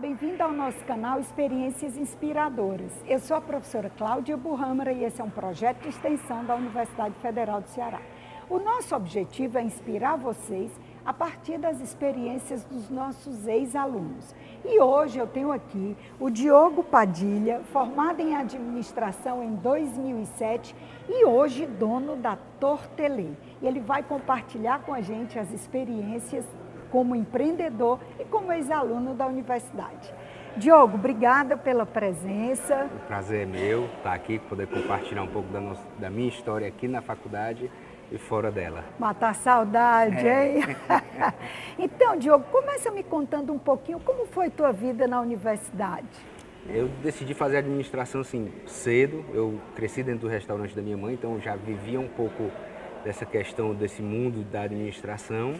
Bem-vindo 0.00 0.42
ao 0.42 0.52
nosso 0.52 0.84
canal 0.86 1.20
Experiências 1.20 1.96
Inspiradoras. 1.96 2.92
Eu 3.06 3.20
sou 3.20 3.36
a 3.36 3.40
professora 3.40 3.88
Cláudia 3.88 4.36
Burrâmara 4.36 4.92
e 4.92 5.04
esse 5.04 5.20
é 5.20 5.24
um 5.24 5.30
projeto 5.30 5.82
de 5.82 5.88
extensão 5.88 6.44
da 6.44 6.56
Universidade 6.56 7.14
Federal 7.20 7.60
do 7.60 7.68
Ceará. 7.68 8.00
O 8.50 8.58
nosso 8.58 8.94
objetivo 8.94 9.56
é 9.56 9.62
inspirar 9.62 10.16
vocês 10.16 10.70
a 11.06 11.12
partir 11.12 11.58
das 11.58 11.80
experiências 11.80 12.64
dos 12.64 12.90
nossos 12.90 13.46
ex-alunos. 13.46 14.34
E 14.64 14.80
hoje 14.80 15.18
eu 15.18 15.28
tenho 15.28 15.52
aqui 15.52 15.96
o 16.18 16.28
Diogo 16.28 16.82
Padilha, 16.82 17.60
formado 17.72 18.20
em 18.20 18.34
administração 18.34 19.42
em 19.42 19.54
2007 19.54 20.74
e 21.08 21.24
hoje 21.24 21.66
dono 21.66 22.16
da 22.16 22.36
Tortelê. 22.58 23.30
Ele 23.62 23.80
vai 23.80 24.02
compartilhar 24.02 24.80
com 24.80 24.92
a 24.92 25.00
gente 25.00 25.38
as 25.38 25.52
experiências 25.52 26.44
como 26.94 27.16
empreendedor 27.16 27.98
e 28.20 28.24
como 28.24 28.52
ex-aluno 28.52 29.14
da 29.14 29.26
universidade. 29.26 30.14
Diogo, 30.56 30.94
obrigada 30.94 31.56
pela 31.56 31.84
presença. 31.84 32.88
O 32.94 33.06
prazer 33.08 33.42
é 33.42 33.46
meu 33.46 33.86
estar 33.86 34.12
aqui, 34.12 34.38
poder 34.38 34.68
compartilhar 34.68 35.24
um 35.24 35.26
pouco 35.26 35.52
da, 35.52 35.60
nossa, 35.60 35.82
da 35.98 36.08
minha 36.08 36.28
história 36.28 36.68
aqui 36.68 36.86
na 36.86 37.02
faculdade 37.02 37.68
e 38.12 38.16
fora 38.16 38.48
dela. 38.48 38.84
Matar 38.96 39.34
saudade, 39.34 40.24
é. 40.24 40.58
hein? 40.58 40.62
então, 41.80 42.16
Diogo, 42.16 42.44
começa 42.52 42.92
me 42.92 43.02
contando 43.02 43.52
um 43.52 43.58
pouquinho 43.58 43.98
como 43.98 44.26
foi 44.26 44.48
tua 44.48 44.70
vida 44.70 45.08
na 45.08 45.20
universidade. 45.20 46.06
Eu 46.68 46.86
decidi 47.02 47.34
fazer 47.34 47.56
administração 47.56 48.20
assim 48.20 48.52
cedo. 48.66 49.24
Eu 49.34 49.60
cresci 49.74 50.04
dentro 50.04 50.20
do 50.20 50.28
restaurante 50.28 50.76
da 50.76 50.80
minha 50.80 50.96
mãe, 50.96 51.14
então 51.14 51.40
já 51.40 51.56
vivia 51.56 51.98
um 51.98 52.06
pouco 52.06 52.52
dessa 53.02 53.26
questão 53.26 53.74
desse 53.74 54.00
mundo 54.00 54.44
da 54.44 54.62
administração 54.62 55.54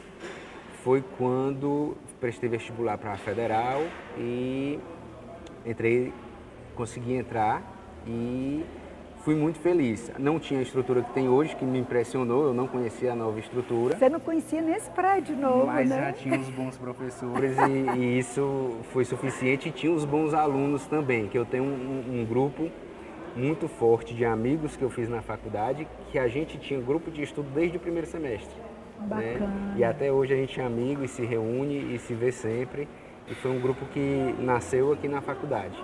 foi 0.85 1.03
quando 1.17 1.97
prestei 2.21 2.47
vestibular 2.47 2.99
para 2.99 3.13
a 3.13 3.17
Federal 3.17 3.81
e 4.19 4.79
entrei, 5.65 6.13
consegui 6.77 7.15
entrar 7.15 7.63
e 8.07 8.63
fui 9.21 9.35
muito 9.35 9.59
feliz. 9.61 10.13
Não 10.19 10.39
tinha 10.39 10.61
a 10.61 10.63
estrutura 10.63 11.03
que 11.03 11.11
tem 11.15 11.27
hoje, 11.27 11.57
que 11.57 11.65
me 11.65 11.79
impressionou, 11.79 12.45
eu 12.45 12.53
não 12.53 12.69
conhecia 12.69 13.13
a 13.13 13.17
nova 13.17 13.41
estrutura. 13.41 13.97
Você 13.97 14.11
não 14.11 14.21
conhecia 14.21 14.61
nesse 14.61 14.91
prédio 14.91 15.35
novo, 15.35 15.67
mas 15.67 15.89
né? 15.89 15.97
já 15.97 16.13
tinha 16.13 16.39
os 16.39 16.51
bons 16.51 16.77
professores 16.77 17.57
e, 17.67 17.98
e, 17.98 18.19
isso 18.19 18.77
foi 18.93 19.07
suficiente. 19.07 19.71
E 19.71 19.73
tinha 19.73 19.91
os 19.91 20.05
bons 20.05 20.35
alunos 20.35 20.87
também, 20.87 21.29
que 21.29 21.39
eu 21.39 21.47
tenho 21.47 21.65
um, 21.65 22.21
um 22.21 22.27
grupo 22.27 22.71
muito 23.35 23.69
forte 23.69 24.15
de 24.15 24.27
amigos 24.27 24.77
que 24.77 24.83
eu 24.83 24.91
fiz 24.91 25.09
na 25.09 25.23
faculdade, 25.23 25.89
que 26.13 26.19
a 26.19 26.29
gente 26.29 26.59
tinha 26.59 26.79
grupo 26.79 27.11
de 27.11 27.23
estudo 27.23 27.48
desde 27.55 27.79
o 27.79 27.81
primeiro 27.81 28.07
semestre. 28.07 28.55
Né? 29.09 29.75
E 29.77 29.84
até 29.84 30.11
hoje 30.11 30.34
a 30.34 30.37
gente 30.37 30.61
é 30.61 30.64
amigo 30.64 31.05
e 31.05 31.09
se 31.09 31.25
reúne 31.25 31.95
e 31.95 31.98
se 31.98 32.14
vê 32.14 32.33
sempre. 32.33 32.89
E 33.28 33.34
foi 33.34 33.51
um 33.51 33.61
grupo 33.61 33.86
que 33.86 34.34
nasceu 34.39 34.92
aqui 34.92 35.09
na 35.09 35.20
faculdade. 35.20 35.83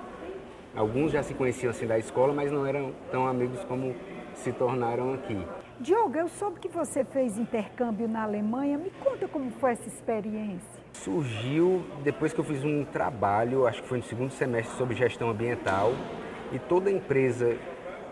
Alguns 0.75 1.11
já 1.12 1.22
se 1.22 1.34
conheciam 1.34 1.70
assim 1.70 1.86
da 1.86 1.98
escola, 1.98 2.33
mas 2.33 2.52
não 2.52 2.64
eram 2.64 2.92
tão 3.11 3.27
amigos 3.27 3.64
como 3.64 3.94
se 4.34 4.52
tornaram 4.52 5.14
aqui. 5.14 5.36
Diogo, 5.80 6.17
eu 6.17 6.28
soube 6.28 6.61
que 6.61 6.69
você 6.69 7.05
fez 7.05 7.39
intercâmbio 7.39 8.06
na 8.06 8.22
Alemanha. 8.22 8.78
Me 8.78 8.91
conta 9.02 9.27
como 9.27 9.50
foi 9.52 9.72
essa 9.72 9.89
experiência. 9.89 10.80
Surgiu 10.92 11.83
depois 12.05 12.33
que 12.33 12.39
eu 12.39 12.45
fiz 12.45 12.62
um 12.64 12.85
trabalho, 12.85 13.67
acho 13.67 13.83
que 13.83 13.89
foi 13.89 13.98
no 13.98 14.05
segundo 14.05 14.30
semestre, 14.30 14.77
sobre 14.77 14.95
gestão 14.95 15.30
ambiental. 15.30 15.92
E 16.52 16.58
toda 16.58 16.90
empresa 16.90 17.56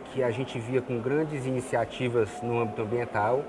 que 0.06 0.22
a 0.22 0.30
gente 0.30 0.58
via 0.58 0.80
com 0.80 0.98
grandes 1.00 1.46
iniciativas 1.46 2.42
no 2.42 2.58
âmbito 2.58 2.82
ambiental, 2.82 3.44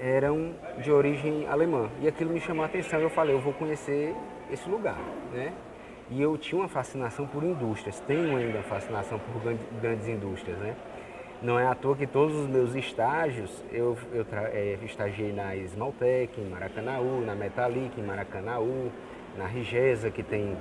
eram 0.00 0.54
de 0.78 0.90
origem 0.90 1.46
alemã. 1.46 1.88
E 2.00 2.08
aquilo 2.08 2.32
me 2.32 2.40
chamou 2.40 2.62
a 2.62 2.66
atenção. 2.66 3.00
Eu 3.00 3.10
falei, 3.10 3.34
eu 3.34 3.40
vou 3.40 3.52
conhecer 3.52 4.14
esse 4.50 4.68
lugar, 4.68 4.98
né? 5.32 5.52
E 6.10 6.22
eu 6.22 6.36
tinha 6.38 6.60
uma 6.60 6.68
fascinação 6.68 7.26
por 7.26 7.42
indústrias, 7.42 7.98
tenho 8.00 8.36
ainda 8.36 8.62
fascinação 8.62 9.18
por 9.18 9.42
grandes 9.80 10.06
indústrias, 10.06 10.56
né? 10.58 10.76
Não 11.42 11.58
é 11.58 11.66
à 11.66 11.74
toa 11.74 11.96
que 11.96 12.06
todos 12.06 12.34
os 12.34 12.46
meus 12.46 12.74
estágios, 12.74 13.62
eu, 13.72 13.98
eu 14.12 14.24
é, 14.52 14.78
estagiei 14.84 15.32
na 15.32 15.54
Esmaltec, 15.56 16.40
em 16.40 16.44
Maracanaú, 16.44 17.20
na 17.26 17.34
Metalic, 17.34 18.00
em 18.00 18.04
Maracanaú, 18.04 18.90
na 19.36 19.46
Rigesa, 19.46 20.10
que 20.10 20.22
tem 20.22 20.56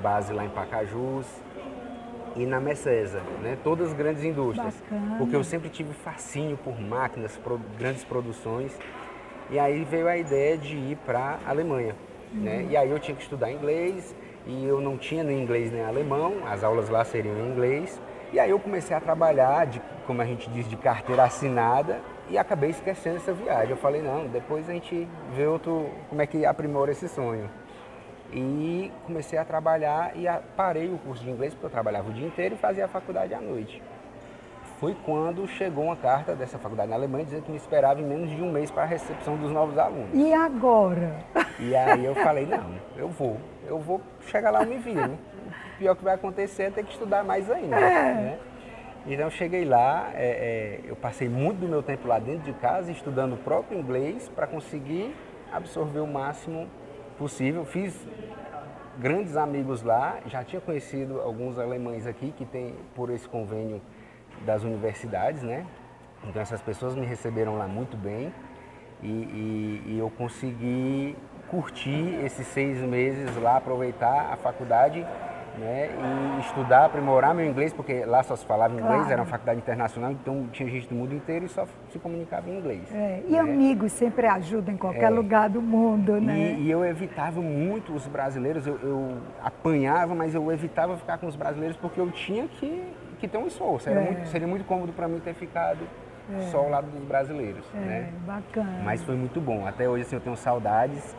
base 0.00 0.32
lá 0.32 0.44
em 0.44 0.50
Pacajus, 0.50 1.26
e 2.36 2.46
na 2.46 2.60
Messesa, 2.60 3.20
né? 3.42 3.56
todas 3.62 3.88
as 3.88 3.92
grandes 3.94 4.24
indústrias. 4.24 4.74
Bacana. 4.80 5.18
Porque 5.18 5.34
eu 5.34 5.44
sempre 5.44 5.68
tive 5.68 5.92
fascínio 5.92 6.56
por 6.56 6.80
máquinas, 6.80 7.38
grandes 7.78 8.04
produções. 8.04 8.78
E 9.50 9.58
aí 9.58 9.84
veio 9.84 10.06
a 10.06 10.16
ideia 10.16 10.56
de 10.56 10.76
ir 10.76 10.96
para 11.04 11.38
a 11.44 11.50
Alemanha. 11.50 11.94
Uhum. 12.32 12.40
Né? 12.42 12.66
E 12.70 12.76
aí 12.76 12.90
eu 12.90 12.98
tinha 12.98 13.16
que 13.16 13.22
estudar 13.22 13.50
inglês 13.50 14.14
e 14.46 14.64
eu 14.64 14.80
não 14.80 14.96
tinha 14.96 15.24
nem 15.24 15.42
inglês 15.42 15.72
nem 15.72 15.82
alemão, 15.82 16.34
as 16.46 16.62
aulas 16.62 16.88
lá 16.88 17.04
seriam 17.04 17.36
em 17.36 17.50
inglês. 17.50 18.00
E 18.32 18.38
aí 18.38 18.50
eu 18.50 18.60
comecei 18.60 18.96
a 18.96 19.00
trabalhar, 19.00 19.66
de, 19.66 19.82
como 20.06 20.22
a 20.22 20.24
gente 20.24 20.48
diz, 20.50 20.68
de 20.68 20.76
carteira 20.76 21.24
assinada 21.24 22.00
e 22.28 22.38
acabei 22.38 22.70
esquecendo 22.70 23.16
essa 23.16 23.32
viagem. 23.32 23.70
Eu 23.70 23.76
falei, 23.76 24.00
não, 24.00 24.28
depois 24.28 24.68
a 24.70 24.72
gente 24.72 25.08
vê 25.34 25.46
outro, 25.46 25.90
como 26.08 26.22
é 26.22 26.26
que 26.26 26.46
aprimora 26.46 26.92
esse 26.92 27.08
sonho. 27.08 27.50
E 28.32 28.92
comecei 29.06 29.38
a 29.38 29.44
trabalhar 29.44 30.16
e 30.16 30.26
parei 30.56 30.92
o 30.92 30.98
curso 30.98 31.22
de 31.24 31.30
inglês, 31.30 31.52
porque 31.52 31.66
eu 31.66 31.70
trabalhava 31.70 32.10
o 32.10 32.12
dia 32.12 32.26
inteiro 32.26 32.54
e 32.54 32.58
fazia 32.58 32.84
a 32.84 32.88
faculdade 32.88 33.34
à 33.34 33.40
noite. 33.40 33.82
Foi 34.78 34.96
quando 35.04 35.46
chegou 35.46 35.84
uma 35.84 35.96
carta 35.96 36.34
dessa 36.34 36.58
faculdade 36.58 36.88
na 36.88 36.96
Alemanha 36.96 37.24
dizendo 37.24 37.42
que 37.42 37.50
me 37.50 37.56
esperava 37.58 38.00
em 38.00 38.04
menos 38.04 38.30
de 38.30 38.40
um 38.40 38.50
mês 38.50 38.70
para 38.70 38.84
a 38.84 38.86
recepção 38.86 39.36
dos 39.36 39.50
novos 39.50 39.76
alunos. 39.76 40.08
E 40.14 40.32
agora? 40.32 41.16
E 41.58 41.76
aí 41.76 42.04
eu 42.04 42.14
falei, 42.14 42.46
não, 42.46 42.74
eu 42.96 43.08
vou, 43.08 43.36
eu 43.66 43.78
vou 43.78 44.00
chegar 44.26 44.50
lá 44.50 44.62
e 44.62 44.66
me 44.66 44.78
viro. 44.78 45.18
O 45.74 45.78
pior 45.78 45.94
que 45.94 46.04
vai 46.04 46.14
acontecer 46.14 46.64
é 46.64 46.70
ter 46.70 46.84
que 46.84 46.92
estudar 46.92 47.22
mais 47.22 47.50
ainda. 47.50 47.76
É. 47.76 48.14
Né? 48.14 48.38
Então 49.06 49.26
eu 49.26 49.30
cheguei 49.30 49.64
lá, 49.64 50.10
é, 50.14 50.80
é, 50.84 50.90
eu 50.90 50.96
passei 50.96 51.28
muito 51.28 51.58
do 51.58 51.68
meu 51.68 51.82
tempo 51.82 52.06
lá 52.06 52.18
dentro 52.18 52.42
de 52.42 52.52
casa 52.54 52.90
estudando 52.90 53.34
o 53.34 53.36
próprio 53.38 53.78
inglês 53.78 54.28
para 54.28 54.46
conseguir 54.46 55.14
absorver 55.52 56.00
o 56.00 56.06
máximo 56.06 56.68
possível. 57.20 57.66
Fiz 57.66 57.94
grandes 58.98 59.36
amigos 59.36 59.82
lá, 59.82 60.20
já 60.26 60.42
tinha 60.42 60.60
conhecido 60.60 61.20
alguns 61.20 61.58
alemães 61.58 62.06
aqui 62.06 62.32
que 62.32 62.46
tem 62.46 62.74
por 62.94 63.10
esse 63.10 63.28
convênio 63.28 63.82
das 64.46 64.62
universidades, 64.62 65.42
né? 65.42 65.66
Então 66.24 66.40
essas 66.40 66.62
pessoas 66.62 66.94
me 66.94 67.04
receberam 67.04 67.58
lá 67.58 67.68
muito 67.68 67.94
bem 67.94 68.32
e, 69.02 69.06
e, 69.06 69.82
e 69.88 69.98
eu 69.98 70.08
consegui 70.08 71.14
curtir 71.50 72.24
esses 72.24 72.46
seis 72.46 72.78
meses 72.78 73.36
lá, 73.36 73.58
aproveitar 73.58 74.32
a 74.32 74.36
faculdade 74.36 75.06
né, 75.58 75.90
e 76.36 76.40
estudar, 76.40 76.86
aprimorar 76.86 77.34
meu 77.34 77.46
inglês, 77.46 77.72
porque 77.72 78.04
lá 78.04 78.22
só 78.22 78.36
se 78.36 78.44
falava 78.46 78.72
inglês, 78.72 78.94
claro. 78.94 79.12
era 79.12 79.22
uma 79.22 79.28
faculdade 79.28 79.58
internacional, 79.58 80.12
então 80.12 80.46
tinha 80.52 80.68
gente 80.68 80.88
do 80.88 80.94
mundo 80.94 81.14
inteiro 81.14 81.44
e 81.44 81.48
só 81.48 81.66
se 81.90 81.98
comunicava 81.98 82.48
em 82.48 82.58
inglês. 82.58 82.82
É, 82.94 83.22
e 83.26 83.32
né? 83.32 83.38
amigos 83.38 83.92
sempre 83.92 84.26
ajudam 84.26 84.74
em 84.74 84.76
qualquer 84.76 85.04
é, 85.04 85.10
lugar 85.10 85.48
do 85.48 85.60
mundo, 85.60 86.20
né? 86.20 86.54
E, 86.58 86.62
e 86.62 86.70
eu 86.70 86.84
evitava 86.84 87.40
muito 87.40 87.92
os 87.92 88.06
brasileiros, 88.06 88.66
eu, 88.66 88.78
eu, 88.82 89.18
apanhava, 89.42 90.14
mas 90.14 90.34
eu 90.34 90.50
evitava 90.52 90.96
ficar 90.96 91.18
com 91.18 91.26
os 91.26 91.36
brasileiros 91.36 91.76
porque 91.76 92.00
eu 92.00 92.10
tinha 92.10 92.46
que, 92.46 92.82
que 93.18 93.28
ter 93.28 93.38
um 93.38 93.46
esforço. 93.46 93.88
É. 93.88 93.94
muito, 93.94 94.26
seria 94.28 94.46
muito 94.46 94.64
cômodo 94.64 94.92
para 94.92 95.08
mim 95.08 95.20
ter 95.20 95.34
ficado 95.34 95.80
é. 96.32 96.40
só 96.42 96.58
ao 96.58 96.70
lado 96.70 96.90
dos 96.90 97.02
brasileiros. 97.04 97.64
É, 97.74 97.78
né? 97.78 98.12
bacana. 98.26 98.82
Mas 98.84 99.02
foi 99.02 99.16
muito 99.16 99.40
bom. 99.40 99.66
Até 99.66 99.88
hoje 99.88 100.02
assim, 100.02 100.16
eu 100.16 100.20
tenho 100.20 100.36
saudades 100.36 101.14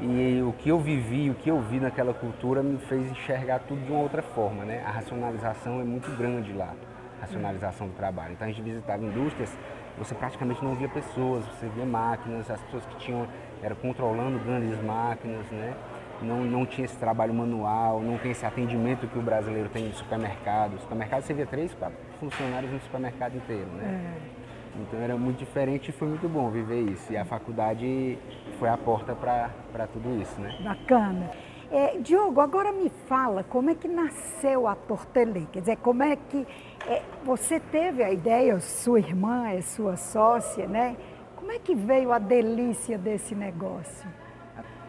e 0.00 0.40
o 0.42 0.52
que 0.52 0.68
eu 0.68 0.78
vivi, 0.78 1.28
o 1.28 1.34
que 1.34 1.50
eu 1.50 1.60
vi 1.60 1.80
naquela 1.80 2.14
cultura 2.14 2.62
me 2.62 2.78
fez 2.78 3.10
enxergar 3.10 3.60
tudo 3.60 3.84
de 3.84 3.90
uma 3.90 4.00
outra 4.00 4.22
forma, 4.22 4.64
né? 4.64 4.82
A 4.86 4.90
racionalização 4.90 5.80
é 5.80 5.84
muito 5.84 6.08
grande 6.16 6.52
lá, 6.52 6.72
a 7.18 7.22
racionalização 7.22 7.88
do 7.88 7.94
trabalho. 7.94 8.32
Então 8.32 8.46
a 8.46 8.50
gente 8.50 8.62
visitava 8.62 9.04
indústrias, 9.04 9.56
você 9.98 10.14
praticamente 10.14 10.62
não 10.62 10.76
via 10.76 10.88
pessoas, 10.88 11.44
você 11.46 11.66
via 11.68 11.84
máquinas, 11.84 12.48
as 12.48 12.60
pessoas 12.62 12.86
que 12.86 12.96
tinham, 12.98 13.26
era 13.60 13.74
controlando 13.74 14.38
grandes 14.38 14.80
máquinas, 14.82 15.44
né? 15.50 15.74
Não, 16.22 16.44
não 16.44 16.66
tinha 16.66 16.84
esse 16.84 16.96
trabalho 16.96 17.34
manual, 17.34 18.00
não 18.00 18.18
tem 18.18 18.32
esse 18.32 18.44
atendimento 18.44 19.06
que 19.06 19.18
o 19.18 19.22
brasileiro 19.22 19.68
tem 19.68 19.86
no 19.86 19.94
supermercado. 19.94 20.72
No 20.72 20.80
supermercado 20.80 21.22
você 21.22 21.34
vê 21.34 21.46
três, 21.46 21.74
quatro 21.74 21.96
funcionários 22.20 22.72
no 22.72 22.80
supermercado 22.80 23.36
inteiro, 23.36 23.68
né? 23.76 24.14
É. 24.34 24.37
Então 24.80 25.00
era 25.00 25.16
muito 25.16 25.38
diferente 25.38 25.88
e 25.88 25.92
foi 25.92 26.08
muito 26.08 26.28
bom 26.28 26.50
viver 26.50 26.80
isso. 26.82 27.12
E 27.12 27.16
a 27.16 27.24
faculdade 27.24 28.18
foi 28.58 28.68
a 28.68 28.76
porta 28.76 29.14
para 29.14 29.86
tudo 29.92 30.20
isso, 30.20 30.40
né? 30.40 30.56
Bacana. 30.62 31.30
É, 31.70 31.98
Diogo, 31.98 32.40
agora 32.40 32.72
me 32.72 32.90
fala 33.06 33.44
como 33.44 33.68
é 33.68 33.74
que 33.74 33.88
nasceu 33.88 34.66
a 34.66 34.74
Tortelê, 34.74 35.42
quer 35.52 35.60
dizer, 35.60 35.76
como 35.76 36.02
é 36.02 36.16
que 36.16 36.46
é, 36.86 37.02
você 37.22 37.60
teve 37.60 38.02
a 38.02 38.10
ideia, 38.10 38.58
sua 38.58 38.98
irmã 38.98 39.48
é 39.48 39.60
sua 39.60 39.94
sócia, 39.96 40.66
né? 40.66 40.96
Como 41.36 41.52
é 41.52 41.58
que 41.58 41.74
veio 41.74 42.10
a 42.10 42.18
delícia 42.18 42.96
desse 42.96 43.34
negócio? 43.34 44.08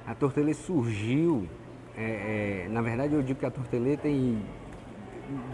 A 0.07 0.15
Tortelê 0.15 0.53
surgiu, 0.53 1.50
é, 1.97 2.65
é, 2.65 2.69
na 2.69 2.81
verdade 2.81 3.13
eu 3.13 3.21
digo 3.21 3.39
que 3.39 3.45
a 3.45 3.51
Tortelê 3.51 3.97
tem 3.97 4.42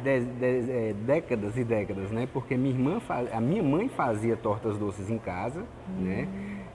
é, 0.06 0.94
décadas 1.06 1.57
e 1.57 1.63
décadas, 1.63 2.12
né? 2.12 2.27
Porque 2.31 2.56
minha 2.56 2.74
irmã, 2.74 3.00
faz, 3.00 3.31
a 3.33 3.42
minha 3.42 3.63
mãe 3.63 3.89
fazia 3.89 4.36
tortas 4.36 4.77
doces 4.77 5.10
em 5.10 5.18
casa, 5.18 5.62
hum. 5.89 6.04
né? 6.04 6.27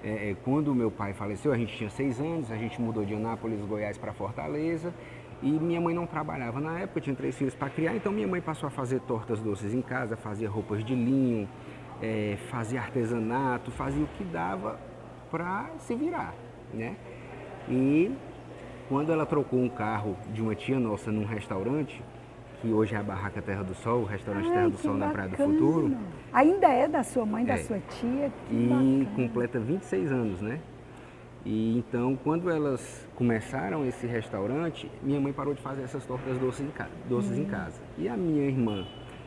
É, 0.02 0.30
é, 0.30 0.36
quando 0.44 0.74
meu 0.74 0.90
pai 0.90 1.12
faleceu, 1.12 1.52
a 1.52 1.56
gente 1.58 1.76
tinha 1.76 1.90
seis 1.90 2.18
anos, 2.20 2.50
a 2.50 2.56
gente 2.56 2.80
mudou 2.80 3.04
de 3.04 3.14
Anápolis, 3.14 3.60
Goiás, 3.60 3.98
para 3.98 4.12
Fortaleza. 4.12 4.94
E 5.42 5.50
minha 5.50 5.80
mãe 5.80 5.94
não 5.94 6.06
trabalhava 6.06 6.60
na 6.60 6.80
época, 6.80 7.00
tinha 7.00 7.16
três 7.16 7.36
filhos 7.36 7.54
para 7.54 7.70
criar, 7.70 7.96
então 7.96 8.12
minha 8.12 8.28
mãe 8.28 8.42
passou 8.42 8.66
a 8.66 8.70
fazer 8.70 9.00
tortas 9.00 9.40
doces 9.40 9.72
em 9.72 9.80
casa, 9.80 10.14
fazia 10.14 10.50
roupas 10.50 10.84
de 10.84 10.94
linho, 10.94 11.48
é, 12.02 12.36
fazia 12.50 12.78
artesanato, 12.80 13.70
fazia 13.70 14.04
o 14.04 14.06
que 14.18 14.24
dava 14.24 14.78
para 15.30 15.70
se 15.78 15.94
virar, 15.94 16.34
né? 16.74 16.94
E 17.70 18.14
quando 18.86 19.12
ela 19.12 19.24
trocou 19.24 19.58
um 19.58 19.68
carro 19.68 20.14
de 20.32 20.42
uma 20.42 20.54
tia 20.54 20.78
nossa 20.78 21.10
num 21.10 21.24
restaurante, 21.24 22.02
que 22.60 22.72
hoje 22.72 22.94
é 22.94 22.98
a 22.98 23.02
Barraca 23.02 23.40
Terra 23.40 23.62
do 23.62 23.74
Sol, 23.74 24.02
o 24.02 24.04
restaurante 24.04 24.46
Ai, 24.48 24.52
Terra 24.52 24.68
do 24.68 24.76
Sol 24.76 24.92
bacana. 24.92 25.06
na 25.06 25.12
Praia 25.12 25.28
do 25.30 25.36
Futuro. 25.36 25.96
Ainda 26.32 26.68
é 26.68 26.86
da 26.86 27.02
sua 27.02 27.24
mãe, 27.24 27.44
da 27.44 27.54
é. 27.54 27.58
sua 27.58 27.78
tia? 27.78 28.30
Que 28.48 28.54
e 28.54 28.66
bacana. 28.68 29.06
completa 29.16 29.58
26 29.58 30.12
anos, 30.12 30.40
né? 30.40 30.60
E 31.44 31.78
então, 31.78 32.18
quando 32.22 32.50
elas 32.50 33.08
começaram 33.14 33.86
esse 33.86 34.06
restaurante, 34.06 34.90
minha 35.02 35.18
mãe 35.18 35.32
parou 35.32 35.54
de 35.54 35.62
fazer 35.62 35.82
essas 35.82 36.04
tortas 36.04 36.38
doces 36.38 36.66
em, 36.66 36.70
casa, 36.70 36.90
doces 37.08 37.38
hum. 37.38 37.42
em 37.42 37.44
casa. 37.46 37.80
E 37.96 38.08
a 38.08 38.16
minha 38.16 38.44
irmã, 38.44 38.86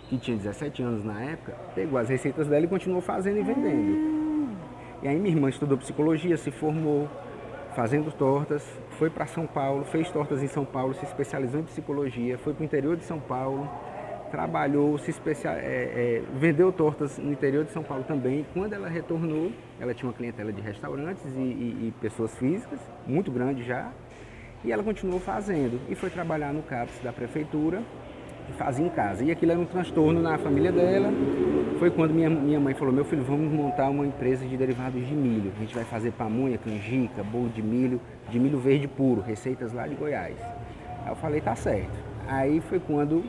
que 0.09 0.17
tinha 0.17 0.37
17 0.37 0.83
anos 0.83 1.03
na 1.03 1.19
época, 1.21 1.53
pegou 1.73 1.97
as 1.97 2.09
receitas 2.09 2.47
dela 2.47 2.65
e 2.65 2.67
continuou 2.67 3.01
fazendo 3.01 3.39
e 3.39 3.43
vendendo. 3.43 3.97
Hum. 3.97 4.55
E 5.01 5.07
aí 5.07 5.19
minha 5.19 5.35
irmã 5.35 5.49
estudou 5.49 5.77
psicologia, 5.77 6.37
se 6.37 6.51
formou 6.51 7.09
fazendo 7.73 8.11
tortas, 8.11 8.63
foi 8.97 9.09
para 9.09 9.25
São 9.25 9.45
Paulo, 9.45 9.83
fez 9.85 10.09
tortas 10.09 10.41
em 10.41 10.47
São 10.47 10.65
Paulo, 10.65 10.93
se 10.93 11.05
especializou 11.05 11.59
em 11.59 11.63
psicologia, 11.63 12.37
foi 12.37 12.53
para 12.53 12.61
o 12.61 12.65
interior 12.65 12.95
de 12.95 13.03
São 13.03 13.19
Paulo, 13.19 13.69
trabalhou, 14.31 14.97
se 14.97 15.11
especial, 15.11 15.53
é, 15.55 15.59
é, 15.59 16.23
vendeu 16.39 16.71
tortas 16.71 17.19
no 17.19 17.31
interior 17.31 17.65
de 17.65 17.71
São 17.71 17.83
Paulo 17.83 18.03
também. 18.03 18.45
Quando 18.53 18.73
ela 18.73 18.87
retornou, 18.87 19.51
ela 19.79 19.93
tinha 19.93 20.09
uma 20.09 20.15
clientela 20.15 20.51
de 20.51 20.59
restaurantes 20.59 21.23
e, 21.35 21.39
e, 21.39 21.87
e 21.87 21.93
pessoas 22.01 22.35
físicas, 22.35 22.79
muito 23.05 23.31
grande 23.31 23.63
já, 23.63 23.91
e 24.63 24.71
ela 24.71 24.81
continuou 24.81 25.19
fazendo. 25.19 25.79
E 25.87 25.93
foi 25.93 26.09
trabalhar 26.09 26.51
no 26.51 26.63
CAPS 26.63 26.99
da 27.03 27.13
prefeitura, 27.13 27.83
que 28.45 28.53
fazia 28.53 28.85
em 28.85 28.89
casa. 28.89 29.23
E 29.23 29.31
aquilo 29.31 29.51
era 29.51 29.59
um 29.59 29.65
transtorno 29.65 30.21
na 30.21 30.37
família 30.37 30.71
dela. 30.71 31.09
Foi 31.79 31.89
quando 31.89 32.13
minha, 32.13 32.29
minha 32.29 32.59
mãe 32.59 32.73
falou, 32.73 32.93
meu 32.93 33.05
filho, 33.05 33.23
vamos 33.23 33.51
montar 33.51 33.89
uma 33.89 34.05
empresa 34.05 34.45
de 34.45 34.55
derivados 34.55 35.05
de 35.05 35.13
milho. 35.13 35.51
A 35.55 35.59
gente 35.59 35.73
vai 35.73 35.83
fazer 35.83 36.11
pamonha, 36.11 36.57
canjica, 36.57 37.23
bolo 37.23 37.49
de 37.49 37.61
milho, 37.61 37.99
de 38.29 38.39
milho 38.39 38.59
verde 38.59 38.87
puro, 38.87 39.21
receitas 39.21 39.73
lá 39.73 39.87
de 39.87 39.95
Goiás. 39.95 40.37
Aí 41.03 41.09
eu 41.11 41.15
falei, 41.15 41.41
tá 41.41 41.55
certo. 41.55 41.97
Aí 42.27 42.61
foi 42.61 42.79
quando 42.79 43.23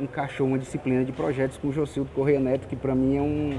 encaixou 0.00 0.46
uma 0.46 0.58
disciplina 0.58 1.04
de 1.04 1.12
projetos 1.12 1.58
com 1.58 1.68
o 1.68 1.72
Jocildo 1.72 2.10
Correia 2.14 2.40
Neto, 2.40 2.68
que 2.68 2.76
para 2.76 2.94
mim 2.94 3.16
é 3.16 3.20
um, 3.20 3.58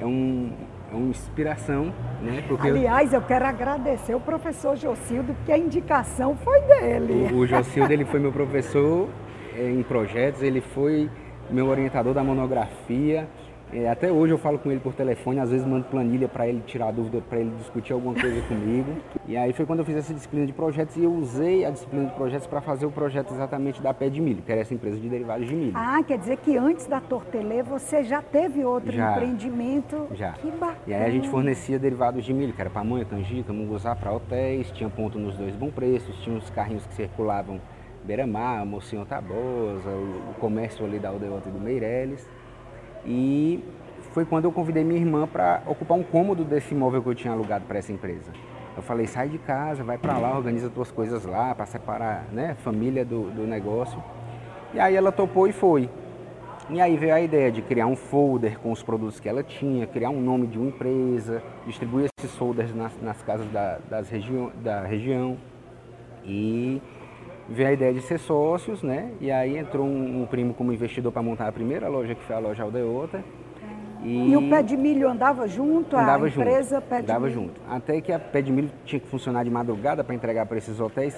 é 0.00 0.06
um, 0.06 0.52
é 0.92 0.94
uma 0.94 1.08
inspiração, 1.08 1.92
né? 2.22 2.44
Porque 2.46 2.68
Aliás, 2.68 3.12
eu... 3.12 3.20
quero 3.22 3.44
agradecer 3.44 4.14
o 4.14 4.20
professor 4.20 4.76
Jocildo, 4.76 5.34
porque 5.34 5.52
a 5.52 5.58
indicação 5.58 6.36
foi 6.36 6.60
dele. 6.62 7.28
O, 7.32 7.38
o 7.38 7.46
Jocildo, 7.46 7.92
ele 7.92 8.04
foi 8.04 8.20
meu 8.20 8.32
professor 8.32 9.08
em 9.58 9.82
projetos, 9.82 10.42
ele 10.42 10.60
foi 10.60 11.08
meu 11.50 11.66
orientador 11.68 12.12
da 12.12 12.22
monografia. 12.22 13.28
É, 13.72 13.88
até 13.88 14.12
hoje 14.12 14.32
eu 14.32 14.38
falo 14.38 14.60
com 14.60 14.70
ele 14.70 14.78
por 14.78 14.94
telefone, 14.94 15.40
às 15.40 15.50
vezes 15.50 15.66
mando 15.66 15.86
planilha 15.86 16.28
para 16.28 16.46
ele 16.46 16.62
tirar 16.64 16.92
dúvida, 16.92 17.20
para 17.28 17.40
ele 17.40 17.50
discutir 17.58 17.92
alguma 17.92 18.14
coisa 18.14 18.40
comigo. 18.46 18.92
E 19.26 19.36
aí 19.36 19.52
foi 19.52 19.66
quando 19.66 19.80
eu 19.80 19.84
fiz 19.84 19.96
essa 19.96 20.14
disciplina 20.14 20.46
de 20.46 20.52
projetos 20.52 20.96
e 20.96 21.02
eu 21.02 21.12
usei 21.12 21.64
a 21.64 21.70
disciplina 21.70 22.06
de 22.06 22.14
projetos 22.14 22.46
para 22.46 22.60
fazer 22.60 22.86
o 22.86 22.92
projeto 22.92 23.34
exatamente 23.34 23.82
da 23.82 23.92
Pé 23.92 24.08
de 24.08 24.20
Milho, 24.20 24.40
que 24.42 24.52
era 24.52 24.60
essa 24.60 24.72
empresa 24.72 25.00
de 25.00 25.08
derivados 25.08 25.48
de 25.48 25.54
milho. 25.54 25.72
Ah, 25.74 26.00
quer 26.06 26.16
dizer 26.16 26.36
que 26.36 26.56
antes 26.56 26.86
da 26.86 27.00
Tortelê 27.00 27.60
você 27.60 28.04
já 28.04 28.22
teve 28.22 28.64
outro 28.64 28.92
já, 28.92 29.12
empreendimento? 29.12 30.06
Já. 30.14 30.32
Que 30.34 30.50
bacana. 30.52 30.78
E 30.86 30.94
aí 30.94 31.04
a 31.04 31.10
gente 31.10 31.28
fornecia 31.28 31.76
derivados 31.76 32.24
de 32.24 32.32
milho, 32.32 32.52
que 32.52 32.60
era 32.60 32.70
pamonha, 32.70 33.04
canjica, 33.04 33.52
munguzá 33.52 33.96
para 33.96 34.12
hotéis, 34.12 34.70
tinha 34.70 34.88
ponto 34.88 35.18
nos 35.18 35.36
dois 35.36 35.56
bom 35.56 35.70
preços, 35.70 36.16
tinha 36.22 36.36
uns 36.36 36.48
carrinhos 36.50 36.86
que 36.86 36.94
circulavam 36.94 37.60
Beira-Mar, 38.06 38.64
Mocinho 38.64 39.04
Tabosa, 39.04 39.90
o, 39.90 40.34
comércio 40.38 40.84
ali 40.84 40.98
da 40.98 41.08
Aldeota 41.08 41.50
do 41.50 41.58
Meireles. 41.58 42.26
E 43.04 43.62
foi 44.12 44.24
quando 44.24 44.44
eu 44.44 44.52
convidei 44.52 44.84
minha 44.84 45.00
irmã 45.00 45.26
para 45.26 45.62
ocupar 45.66 45.98
um 45.98 46.02
cômodo 46.02 46.44
desse 46.44 46.72
imóvel 46.72 47.02
que 47.02 47.08
eu 47.08 47.14
tinha 47.14 47.32
alugado 47.32 47.64
para 47.66 47.78
essa 47.78 47.92
empresa. 47.92 48.32
Eu 48.76 48.82
falei, 48.82 49.06
sai 49.06 49.28
de 49.28 49.38
casa, 49.38 49.82
vai 49.82 49.98
para 49.98 50.18
lá, 50.18 50.36
organiza 50.36 50.70
tuas 50.70 50.90
coisas 50.90 51.24
lá, 51.24 51.54
para 51.54 51.66
separar 51.66 52.26
né, 52.32 52.54
família 52.62 53.04
do, 53.04 53.30
do 53.30 53.46
negócio. 53.46 54.02
E 54.72 54.78
aí 54.78 54.94
ela 54.94 55.10
topou 55.10 55.48
e 55.48 55.52
foi. 55.52 55.88
E 56.68 56.80
aí 56.80 56.96
veio 56.96 57.14
a 57.14 57.20
ideia 57.20 57.50
de 57.50 57.62
criar 57.62 57.86
um 57.86 57.96
folder 57.96 58.58
com 58.58 58.72
os 58.72 58.82
produtos 58.82 59.20
que 59.20 59.28
ela 59.28 59.42
tinha, 59.42 59.86
criar 59.86 60.10
um 60.10 60.20
nome 60.20 60.46
de 60.46 60.58
uma 60.58 60.68
empresa, 60.68 61.42
distribuir 61.64 62.08
esses 62.18 62.36
folders 62.36 62.74
nas, 62.74 62.92
nas 63.00 63.22
casas 63.22 63.50
da, 63.50 63.78
das 63.88 64.08
regi 64.10 64.32
da 64.62 64.82
região. 64.82 65.36
E 66.24 66.82
veio 67.48 67.68
a 67.68 67.72
ideia 67.72 67.92
de 67.92 68.00
ser 68.00 68.18
sócios, 68.18 68.82
né? 68.82 69.12
E 69.20 69.30
aí 69.30 69.56
entrou 69.56 69.86
um, 69.86 70.22
um 70.22 70.26
primo 70.26 70.54
como 70.54 70.72
investidor 70.72 71.12
para 71.12 71.22
montar 71.22 71.48
a 71.48 71.52
primeira 71.52 71.88
loja, 71.88 72.14
que 72.14 72.22
foi 72.24 72.36
a 72.36 72.38
loja 72.38 72.62
Aldeota. 72.62 73.22
E, 74.02 74.30
e 74.30 74.36
o 74.36 74.48
pé 74.48 74.62
de 74.62 74.76
milho 74.76 75.08
andava 75.08 75.48
junto? 75.48 75.96
Andava 75.96 76.26
a 76.26 76.28
empresa 76.28 76.76
junto, 76.76 76.88
pé 76.88 76.96
de 76.96 77.02
andava 77.04 77.26
milho? 77.26 77.34
junto. 77.40 77.60
Até 77.68 78.00
que 78.00 78.12
a 78.12 78.18
pé 78.18 78.42
de 78.42 78.52
milho 78.52 78.70
tinha 78.84 79.00
que 79.00 79.06
funcionar 79.08 79.44
de 79.44 79.50
madrugada 79.50 80.04
para 80.04 80.14
entregar 80.14 80.46
para 80.46 80.58
esses 80.58 80.78
hotéis. 80.80 81.16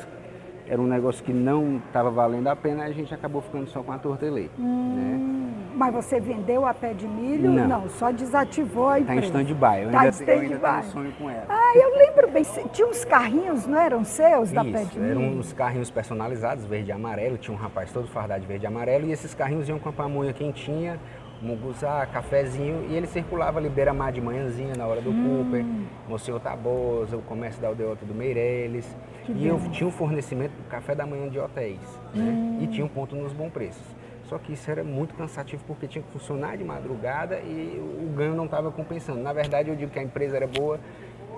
Era 0.66 0.80
um 0.80 0.86
negócio 0.86 1.24
que 1.24 1.32
não 1.32 1.78
estava 1.86 2.10
valendo 2.10 2.46
a 2.48 2.54
pena, 2.54 2.84
a 2.84 2.92
gente 2.92 3.12
acabou 3.14 3.40
ficando 3.40 3.68
só 3.68 3.82
com 3.82 3.90
a 3.90 3.98
tortelê. 3.98 4.48
Hum. 4.58 4.94
Né? 4.96 5.37
Mas 5.78 5.94
você 5.94 6.18
vendeu 6.18 6.66
a 6.66 6.74
pé 6.74 6.92
de 6.92 7.06
milho? 7.06 7.52
Não, 7.52 7.68
não 7.68 7.88
só 7.88 8.10
desativou 8.10 8.88
a 8.88 8.98
empresa. 8.98 9.26
Está 9.26 9.38
em 9.38 9.44
stand-by. 9.44 9.82
Eu, 9.84 9.90
tá 9.92 10.00
ainda, 10.00 10.10
stand 10.10 10.32
eu 10.32 10.40
ainda 10.40 10.58
tenho 10.58 10.76
um 10.76 10.82
sonho 10.82 11.12
com 11.12 11.30
ela. 11.30 11.46
Ah, 11.48 11.72
eu 11.76 11.96
lembro 11.96 12.28
bem. 12.32 12.42
Tinha 12.72 12.88
uns 12.88 13.04
carrinhos, 13.04 13.64
não 13.64 13.78
eram 13.78 14.02
seus, 14.02 14.50
da 14.50 14.64
Isso, 14.64 14.72
pé 14.72 14.84
de 14.86 14.98
milho? 14.98 15.10
eram 15.12 15.38
uns 15.38 15.52
carrinhos 15.52 15.88
personalizados, 15.88 16.64
verde 16.64 16.88
e 16.88 16.92
amarelo. 16.92 17.38
Tinha 17.38 17.56
um 17.56 17.60
rapaz 17.60 17.92
todo 17.92 18.08
fardado 18.08 18.40
de 18.40 18.48
verde 18.48 18.64
e 18.64 18.66
amarelo. 18.66 19.06
E 19.06 19.12
esses 19.12 19.36
carrinhos 19.36 19.68
iam 19.68 19.78
com 19.78 19.88
a 19.88 19.92
pamonha 19.92 20.32
quentinha, 20.32 20.98
munguzá, 21.40 22.04
cafezinho. 22.06 22.84
E 22.90 22.96
ele 22.96 23.06
circulava 23.06 23.60
ali 23.60 23.68
beira-mar 23.68 24.10
de 24.10 24.20
manhãzinha, 24.20 24.74
na 24.76 24.84
hora 24.84 25.00
do 25.00 25.10
hum. 25.10 25.44
Cooper. 25.44 25.64
Monsenhor 26.08 26.40
Tabosa, 26.40 27.16
o 27.16 27.22
comércio 27.22 27.62
da 27.62 27.68
Aldeota 27.68 28.04
do 28.04 28.16
Meireles. 28.16 28.84
Que 29.24 29.30
e 29.30 29.46
eu 29.46 29.60
tinha 29.70 29.86
um 29.86 29.92
fornecimento 29.92 30.54
do 30.56 30.68
café 30.68 30.96
da 30.96 31.06
manhã 31.06 31.28
de 31.28 31.38
hotéis. 31.38 31.78
Né? 32.12 32.24
Hum. 32.24 32.58
E 32.62 32.66
tinha 32.66 32.84
um 32.84 32.88
ponto 32.88 33.14
nos 33.14 33.32
bons 33.32 33.50
preços. 33.50 33.96
Só 34.28 34.38
que 34.38 34.52
isso 34.52 34.70
era 34.70 34.84
muito 34.84 35.14
cansativo 35.14 35.62
porque 35.66 35.86
tinha 35.86 36.02
que 36.02 36.10
funcionar 36.12 36.56
de 36.56 36.64
madrugada 36.64 37.40
e 37.40 37.80
o 37.80 38.12
ganho 38.14 38.34
não 38.34 38.44
estava 38.44 38.70
compensando. 38.70 39.20
Na 39.20 39.32
verdade, 39.32 39.70
eu 39.70 39.76
digo 39.76 39.90
que 39.90 39.98
a 39.98 40.02
empresa 40.02 40.36
era 40.36 40.46
boa 40.46 40.78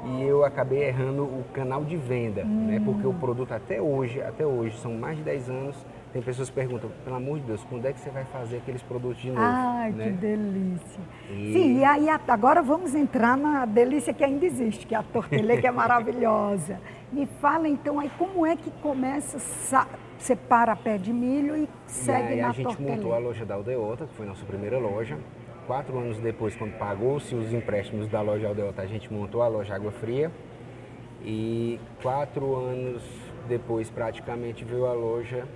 e 0.05 0.23
eu 0.23 0.45
acabei 0.45 0.83
errando 0.85 1.23
o 1.23 1.45
canal 1.53 1.85
de 1.85 1.97
venda, 1.97 2.43
hum. 2.43 2.67
né? 2.67 2.83
Porque 2.85 3.07
o 3.07 3.13
produto 3.15 3.53
até 3.53 3.81
hoje, 3.81 4.21
até 4.21 4.45
hoje, 4.45 4.77
são 4.79 4.95
mais 4.95 5.17
de 5.19 5.23
10 5.23 5.51
anos, 5.51 5.87
tem 6.13 6.21
pessoas 6.21 6.49
que 6.49 6.55
perguntam, 6.55 6.91
pelo 7.05 7.15
amor 7.15 7.39
de 7.39 7.45
Deus, 7.45 7.65
quando 7.69 7.87
é 7.87 7.93
que 7.93 8.01
você 8.01 8.11
vai 8.11 8.25
fazer 8.25 8.57
aqueles 8.57 8.83
produtos 8.83 9.23
de 9.23 9.29
novo? 9.29 9.41
Ai, 9.41 9.93
né? 9.93 10.05
que 10.05 10.11
delícia. 10.11 11.01
E... 11.31 11.53
Sim, 11.53 11.79
e 11.79 11.85
aí 11.85 12.09
agora 12.09 12.61
vamos 12.61 12.95
entrar 12.95 13.37
na 13.37 13.67
delícia 13.67 14.13
que 14.13 14.25
ainda 14.25 14.45
existe, 14.45 14.87
que 14.87 14.95
é 14.95 14.99
a 14.99 15.03
tortelê, 15.03 15.59
que 15.59 15.67
é 15.67 15.71
maravilhosa. 15.71 16.81
Me 17.13 17.27
fala 17.41 17.69
então 17.69 18.01
aí 18.01 18.11
como 18.19 18.45
é 18.45 18.57
que 18.57 18.71
começa 18.83 19.39
separa 20.21 20.77
pé 20.77 20.99
de 20.99 21.13
milho 21.13 21.57
e 21.57 21.69
segue 21.87 22.29
e 22.29 22.33
aí 22.35 22.41
na 22.41 22.51
a 22.51 22.53
gente 22.53 22.81
montou 22.81 23.13
a 23.13 23.19
loja 23.19 23.45
da 23.45 23.55
Aldeota, 23.55 24.07
que 24.07 24.15
foi 24.15 24.27
nossa 24.27 24.45
primeira 24.45 24.79
loja. 24.79 25.19
Quatro 25.67 25.99
anos 25.99 26.19
depois, 26.19 26.55
quando 26.57 26.77
pagou-se 26.79 27.35
os 27.35 27.53
empréstimos 27.53 28.09
da 28.09 28.21
loja 28.21 28.49
Aldeota, 28.49 28.83
a 28.83 28.87
gente 28.87 29.13
montou 29.13 29.43
a 29.43 29.49
loja 29.49 29.75
Água 29.75 29.91
Fria. 29.91 30.31
E 31.23 31.79
quatro 32.03 32.57
anos 32.57 33.03
depois, 33.49 33.91
praticamente, 33.91 34.65
veio 34.65 34.87
a 34.87 34.93
loja 34.93 35.47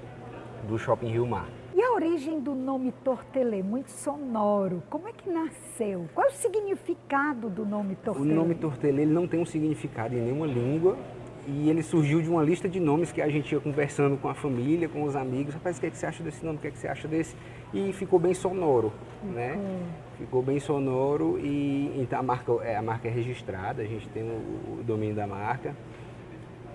do 0.69 0.79
Shopping 0.79 1.09
Rio 1.09 1.27
Mar. 1.27 1.49
E 1.75 1.83
a 1.83 1.93
origem 1.93 2.41
do 2.41 2.55
nome 2.55 2.93
Tortelê? 3.03 3.63
Muito 3.63 3.91
sonoro. 3.91 4.83
Como 4.89 5.09
é 5.09 5.13
que 5.13 5.29
nasceu? 5.29 6.07
Qual 6.15 6.27
é 6.27 6.31
o 6.31 6.33
significado 6.33 7.51
do 7.51 7.67
nome 7.67 7.97
Tortelê? 7.97 8.33
O 8.33 8.35
nome 8.35 8.55
Tortelê 8.55 9.03
ele 9.03 9.13
não 9.13 9.27
tem 9.27 9.41
um 9.41 9.47
significado 9.47 10.15
em 10.15 10.21
nenhuma 10.21 10.47
língua 10.47 10.97
e 11.47 11.69
ele 11.69 11.83
surgiu 11.83 12.23
de 12.23 12.29
uma 12.29 12.43
lista 12.43 12.69
de 12.69 12.81
nomes 12.81 13.13
que 13.13 13.21
a 13.21 13.29
gente 13.29 13.53
ia 13.53 13.61
conversando 13.61 14.17
com 14.17 14.29
a 14.29 14.35
família, 14.35 14.89
com 14.89 15.03
os 15.03 15.15
amigos. 15.15 15.55
Rapaz, 15.55 15.77
o 15.77 15.81
que, 15.81 15.87
é 15.87 15.91
que 15.91 15.99
você 15.99 16.07
acha 16.07 16.23
desse 16.23 16.45
nome? 16.45 16.59
O 16.59 16.61
que, 16.61 16.69
é 16.69 16.71
que 16.71 16.79
você 16.79 16.89
acha 16.89 17.07
desse? 17.07 17.37
E 17.73 17.93
ficou 17.93 18.19
bem 18.19 18.35
sonoro, 18.35 18.93
né? 19.23 19.59
Ficou 20.17 20.43
bem 20.43 20.59
sonoro 20.59 21.39
e 21.39 21.93
então 22.01 22.21
a 22.21 22.23
marca, 22.23 22.53
é, 22.63 22.77
a 22.77 22.83
marca 22.83 23.09
é 23.09 23.11
registrada, 23.11 23.83
a 23.83 23.87
gente 23.87 24.09
tem 24.09 24.23
o, 24.23 24.81
o 24.81 24.83
domínio 24.85 25.15
da 25.15 25.27
marca. 25.27 25.75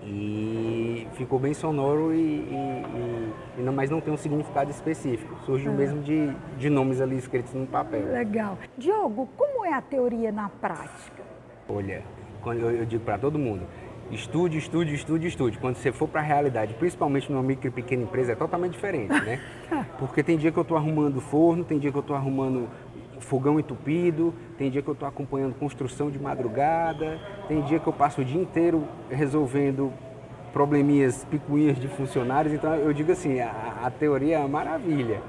E 0.02 1.06
ficou 1.12 1.38
bem 1.38 1.52
sonoro, 1.52 2.14
e, 2.14 2.18
e, 2.18 3.32
e 3.58 3.62
não, 3.62 3.72
mas 3.72 3.90
não 3.90 4.00
tem 4.00 4.12
um 4.12 4.16
significado 4.16 4.70
específico. 4.70 5.36
Surgiu 5.44 5.72
é. 5.72 5.74
mesmo 5.74 6.02
de, 6.02 6.32
de 6.58 6.70
nomes 6.70 7.02
ali 7.02 7.18
escritos 7.18 7.52
no 7.52 7.66
papel. 7.66 8.06
Legal. 8.10 8.56
Diogo, 8.78 9.28
como 9.36 9.64
é 9.66 9.74
a 9.74 9.82
teoria 9.82 10.32
na 10.32 10.48
prática? 10.48 11.22
Olha, 11.68 12.02
quando 12.40 12.60
eu, 12.60 12.70
eu 12.70 12.86
digo 12.86 13.04
para 13.04 13.18
todo 13.18 13.38
mundo, 13.38 13.66
estude, 14.10 14.58
estude, 14.58 14.94
estude, 14.94 15.26
estude. 15.26 15.58
Quando 15.58 15.76
você 15.76 15.92
for 15.92 16.08
para 16.08 16.20
a 16.20 16.24
realidade, 16.24 16.74
principalmente 16.74 17.30
numa 17.30 17.42
micro 17.42 17.68
e 17.68 17.70
pequena 17.70 18.02
empresa, 18.02 18.32
é 18.32 18.34
totalmente 18.34 18.72
diferente, 18.72 19.12
né? 19.12 19.40
Porque 19.98 20.22
tem 20.22 20.36
dia 20.36 20.50
que 20.50 20.58
eu 20.58 20.62
estou 20.62 20.76
arrumando 20.76 21.20
forno, 21.20 21.64
tem 21.64 21.78
dia 21.78 21.90
que 21.90 21.96
eu 21.96 22.02
estou 22.02 22.16
arrumando 22.16 22.68
fogão 23.20 23.60
entupido, 23.60 24.34
tem 24.56 24.70
dia 24.70 24.82
que 24.82 24.88
eu 24.88 24.94
estou 24.94 25.06
acompanhando 25.06 25.54
construção 25.54 26.10
de 26.10 26.18
madrugada, 26.18 27.20
tem 27.46 27.60
dia 27.62 27.78
que 27.78 27.86
eu 27.86 27.92
passo 27.92 28.22
o 28.22 28.24
dia 28.24 28.40
inteiro 28.40 28.86
resolvendo 29.10 29.92
probleminhas, 30.52 31.24
picuinhas 31.24 31.78
de 31.78 31.88
funcionários. 31.88 32.52
Então 32.52 32.74
eu 32.74 32.92
digo 32.92 33.12
assim, 33.12 33.40
a, 33.40 33.80
a 33.84 33.90
teoria 33.90 34.36
é 34.36 34.38
uma 34.38 34.48
maravilha. 34.48 35.22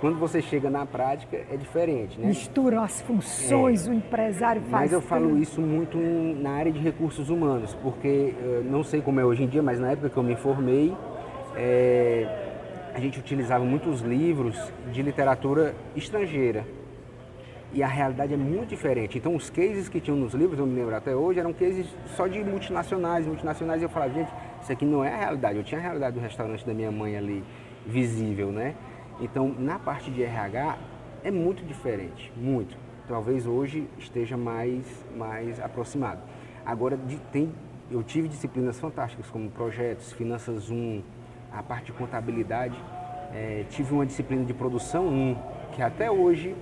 Quando 0.00 0.18
você 0.18 0.40
chega 0.40 0.70
na 0.70 0.86
prática 0.86 1.36
é 1.50 1.56
diferente, 1.56 2.20
né? 2.20 2.28
Misturam 2.28 2.82
as 2.82 3.00
funções, 3.00 3.86
é. 3.86 3.90
o 3.90 3.94
empresário 3.94 4.62
faz. 4.62 4.82
Mas 4.82 4.92
eu 4.92 5.00
tudo. 5.00 5.08
falo 5.08 5.38
isso 5.38 5.60
muito 5.60 5.98
na 5.98 6.50
área 6.50 6.70
de 6.70 6.78
recursos 6.78 7.30
humanos, 7.30 7.74
porque 7.82 8.32
não 8.64 8.84
sei 8.84 9.00
como 9.00 9.18
é 9.18 9.24
hoje 9.24 9.42
em 9.42 9.48
dia, 9.48 9.62
mas 9.62 9.80
na 9.80 9.90
época 9.90 10.08
que 10.08 10.16
eu 10.16 10.22
me 10.22 10.36
formei, 10.36 10.96
é, 11.56 12.26
a 12.94 13.00
gente 13.00 13.18
utilizava 13.18 13.64
muitos 13.64 14.00
livros 14.00 14.56
de 14.92 15.02
literatura 15.02 15.74
estrangeira 15.96 16.64
e 17.72 17.82
a 17.82 17.86
realidade 17.86 18.32
é 18.32 18.36
muito 18.36 18.70
diferente. 18.70 19.18
Então, 19.18 19.36
os 19.36 19.50
cases 19.50 19.88
que 19.88 20.00
tinham 20.00 20.16
nos 20.16 20.32
livros, 20.32 20.58
eu 20.58 20.66
me 20.66 20.74
lembro 20.74 20.94
até 20.94 21.14
hoje, 21.14 21.38
eram 21.38 21.52
cases 21.52 21.86
só 22.16 22.26
de 22.26 22.42
multinacionais. 22.42 23.26
Multinacionais, 23.26 23.82
eu 23.82 23.88
falava, 23.88 24.12
gente, 24.14 24.30
isso 24.62 24.72
aqui 24.72 24.86
não 24.86 25.04
é 25.04 25.12
a 25.12 25.16
realidade. 25.16 25.58
Eu 25.58 25.64
tinha 25.64 25.78
a 25.78 25.82
realidade 25.82 26.14
do 26.14 26.20
restaurante 26.20 26.64
da 26.64 26.72
minha 26.72 26.90
mãe 26.90 27.16
ali, 27.16 27.44
visível, 27.86 28.50
né? 28.50 28.74
Então, 29.20 29.54
na 29.58 29.78
parte 29.78 30.10
de 30.10 30.22
RH, 30.22 30.78
é 31.24 31.30
muito 31.30 31.64
diferente, 31.64 32.32
muito. 32.36 32.76
Talvez 33.08 33.46
hoje 33.46 33.88
esteja 33.98 34.36
mais, 34.36 34.84
mais 35.16 35.58
aproximado. 35.60 36.20
Agora, 36.64 36.96
de, 36.96 37.16
tem, 37.32 37.52
eu 37.90 38.02
tive 38.02 38.28
disciplinas 38.28 38.78
fantásticas, 38.78 39.28
como 39.30 39.50
projetos, 39.50 40.12
finanças 40.12 40.70
1, 40.70 41.02
a 41.52 41.62
parte 41.62 41.86
de 41.86 41.92
contabilidade. 41.92 42.76
É, 43.34 43.64
tive 43.70 43.92
uma 43.92 44.06
disciplina 44.06 44.44
de 44.44 44.54
produção 44.54 45.06
1, 45.08 45.36
que 45.72 45.82
até 45.82 46.10
hoje 46.10 46.54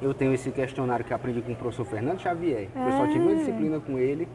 eu 0.00 0.12
tenho 0.12 0.32
esse 0.32 0.50
questionário 0.50 1.04
que 1.04 1.14
aprendi 1.14 1.40
com 1.40 1.52
o 1.52 1.56
professor 1.56 1.84
Fernando 1.84 2.20
Xavier. 2.20 2.68
Eu 2.74 2.92
só 2.92 3.06
tive 3.06 3.20
uma 3.20 3.32
ah. 3.32 3.36
disciplina 3.36 3.80
com 3.80 3.98
ele 3.98 4.28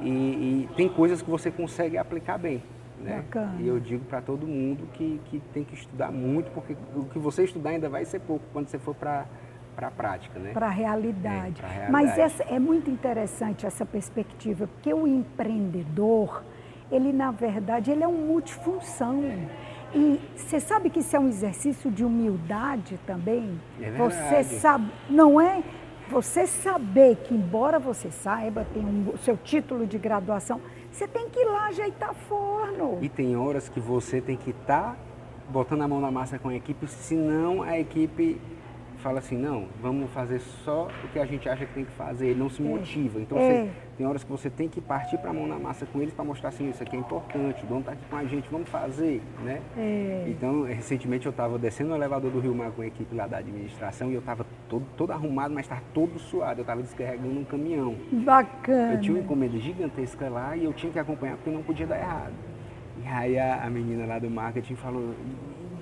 e, 0.00 0.08
e 0.08 0.68
tem 0.76 0.88
coisas 0.88 1.22
que 1.22 1.30
você 1.30 1.50
consegue 1.50 1.96
aplicar 1.96 2.38
bem. 2.38 2.62
Né? 3.06 3.16
Bacana. 3.16 3.56
E 3.60 3.66
eu 3.66 3.78
digo 3.78 4.04
para 4.04 4.20
todo 4.20 4.46
mundo 4.46 4.88
que, 4.92 5.20
que 5.26 5.40
tem 5.52 5.64
que 5.64 5.74
estudar 5.74 6.10
muito, 6.10 6.50
porque 6.50 6.76
o 6.94 7.04
que 7.04 7.18
você 7.18 7.44
estudar 7.44 7.70
ainda 7.70 7.88
vai 7.88 8.04
ser 8.04 8.20
pouco 8.20 8.44
quando 8.52 8.68
você 8.68 8.78
for 8.78 8.94
para 8.94 9.26
para 9.76 9.88
a 9.88 9.90
prática, 9.90 10.38
né? 10.38 10.52
Para 10.54 10.68
a 10.68 10.70
realidade. 10.70 11.60
É, 11.62 11.66
realidade. 11.66 11.92
Mas 11.92 12.18
essa, 12.18 12.42
é 12.44 12.58
muito 12.58 12.90
interessante 12.90 13.66
essa 13.66 13.84
perspectiva, 13.84 14.66
porque 14.66 14.92
o 14.92 15.06
empreendedor, 15.06 16.42
ele 16.90 17.12
na 17.12 17.30
verdade, 17.30 17.90
ele 17.90 18.02
é 18.02 18.08
um 18.08 18.26
multifunção. 18.26 19.22
E 19.94 20.18
você 20.34 20.58
sabe 20.60 20.88
que 20.88 21.00
isso 21.00 21.14
é 21.14 21.20
um 21.20 21.28
exercício 21.28 21.90
de 21.90 22.04
humildade 22.04 22.98
também? 23.06 23.60
É 23.80 23.90
você 23.90 24.42
sabe, 24.44 24.90
não 25.10 25.38
é? 25.38 25.62
Você 26.08 26.46
saber 26.46 27.16
que, 27.16 27.34
embora 27.34 27.78
você 27.78 28.10
saiba, 28.10 28.66
tem 28.72 28.84
um, 28.84 29.10
o 29.12 29.18
seu 29.18 29.36
título 29.36 29.86
de 29.86 29.98
graduação, 29.98 30.60
você 30.90 31.06
tem 31.06 31.28
que 31.28 31.40
ir 31.40 31.44
lá 31.44 31.66
ajeitar 31.66 32.14
forno. 32.14 32.98
E 33.02 33.08
tem 33.08 33.36
horas 33.36 33.68
que 33.68 33.80
você 33.80 34.20
tem 34.20 34.36
que 34.36 34.50
estar 34.50 34.92
tá 34.92 34.96
botando 35.48 35.82
a 35.82 35.88
mão 35.88 36.00
na 36.00 36.10
massa 36.10 36.38
com 36.38 36.48
a 36.48 36.54
equipe, 36.54 36.86
senão 36.86 37.62
a 37.62 37.78
equipe 37.78 38.40
fala 38.98 39.18
assim, 39.18 39.36
não, 39.36 39.66
vamos 39.80 40.10
fazer 40.10 40.40
só 40.40 40.88
o 41.04 41.08
que 41.08 41.18
a 41.18 41.26
gente 41.26 41.48
acha 41.48 41.66
que 41.66 41.74
tem 41.74 41.84
que 41.84 41.92
fazer, 41.92 42.28
ele 42.28 42.38
não 42.40 42.50
se 42.50 42.62
é. 42.62 42.64
motiva. 42.64 43.20
Então 43.20 43.38
é. 43.38 43.40
você, 43.40 43.70
tem 43.96 44.06
horas 44.06 44.22
que 44.22 44.30
você 44.30 44.50
tem 44.50 44.68
que 44.68 44.80
partir 44.80 45.16
para 45.18 45.30
a 45.30 45.32
mão 45.32 45.46
na 45.46 45.58
massa 45.58 45.86
com 45.86 46.00
eles 46.00 46.12
para 46.12 46.24
mostrar 46.24 46.50
assim, 46.50 46.68
isso 46.68 46.82
aqui 46.82 46.96
é 46.96 46.98
importante, 46.98 47.64
o 47.64 47.66
dono 47.66 47.80
está 47.80 47.92
aqui 47.92 48.02
com 48.10 48.16
a 48.16 48.24
gente, 48.24 48.48
vamos 48.50 48.68
fazer, 48.68 49.22
né? 49.42 49.60
É. 49.76 50.26
Então, 50.28 50.64
recentemente 50.64 51.24
eu 51.24 51.30
estava 51.30 51.58
descendo 51.58 51.92
o 51.92 51.96
elevador 51.96 52.30
do 52.30 52.38
Rio 52.38 52.54
Mar 52.54 52.70
com 52.72 52.82
a 52.82 52.86
equipe 52.86 53.14
lá 53.14 53.26
da 53.26 53.38
administração 53.38 54.10
e 54.10 54.14
eu 54.14 54.20
estava 54.20 54.44
todo, 54.68 54.84
todo 54.96 55.12
arrumado, 55.12 55.54
mas 55.54 55.64
estava 55.64 55.82
todo 55.94 56.18
suado, 56.18 56.60
eu 56.60 56.62
estava 56.62 56.82
descarregando 56.82 57.40
um 57.40 57.44
caminhão. 57.44 57.96
Bacana. 58.12 58.94
Eu 58.94 59.00
tinha 59.00 59.14
uma 59.14 59.22
encomenda 59.22 59.58
gigantesca 59.58 60.28
lá 60.28 60.56
e 60.56 60.64
eu 60.64 60.72
tinha 60.72 60.92
que 60.92 60.98
acompanhar 60.98 61.36
porque 61.36 61.50
não 61.50 61.62
podia 61.62 61.86
dar 61.86 61.98
errado. 61.98 62.34
E 63.02 63.08
aí 63.08 63.38
a, 63.38 63.64
a 63.64 63.70
menina 63.70 64.04
lá 64.04 64.18
do 64.18 64.28
marketing 64.28 64.74
falou, 64.74 65.14